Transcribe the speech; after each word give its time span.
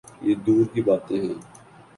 یہ 0.21 0.35
دور 0.35 0.65
کی 0.73 0.81
باتیں 0.81 1.19
ہیں۔ 1.21 1.39